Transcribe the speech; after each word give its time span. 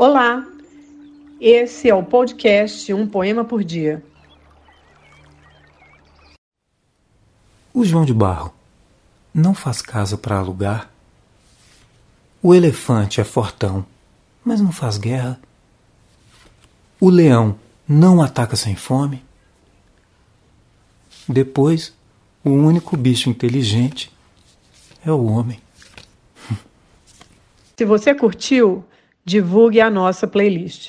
Olá, 0.00 0.46
esse 1.40 1.90
é 1.90 1.94
o 1.94 2.04
podcast 2.04 2.94
Um 2.94 3.04
Poema 3.04 3.44
por 3.44 3.64
Dia. 3.64 4.00
O 7.74 7.84
João 7.84 8.04
de 8.04 8.14
Barro 8.14 8.54
não 9.34 9.52
faz 9.54 9.82
casa 9.82 10.16
para 10.16 10.38
alugar. 10.38 10.88
O 12.40 12.54
elefante 12.54 13.20
é 13.20 13.24
fortão, 13.24 13.84
mas 14.44 14.60
não 14.60 14.70
faz 14.70 14.98
guerra. 14.98 15.40
O 17.00 17.10
leão 17.10 17.58
não 17.88 18.22
ataca 18.22 18.54
sem 18.54 18.76
fome. 18.76 19.24
Depois, 21.28 21.92
o 22.44 22.50
único 22.50 22.96
bicho 22.96 23.28
inteligente 23.28 24.12
é 25.04 25.10
o 25.10 25.24
homem. 25.24 25.60
Se 27.76 27.84
você 27.84 28.14
curtiu, 28.14 28.84
divulgue 29.28 29.80
a 29.80 29.90
nossa 29.90 30.26
playlist. 30.26 30.86